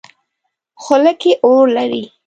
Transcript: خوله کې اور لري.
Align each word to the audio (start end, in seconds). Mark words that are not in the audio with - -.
خوله 0.83 1.13
کې 1.21 1.31
اور 1.45 1.65
لري. 1.77 2.03